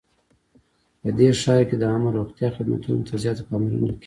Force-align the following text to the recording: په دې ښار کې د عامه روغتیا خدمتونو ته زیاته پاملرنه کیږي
په 1.01 1.09
دې 1.17 1.29
ښار 1.41 1.61
کې 1.69 1.75
د 1.77 1.83
عامه 1.91 2.09
روغتیا 2.17 2.47
خدمتونو 2.57 3.01
ته 3.07 3.13
زیاته 3.23 3.43
پاملرنه 3.49 3.85
کیږي 3.89 3.97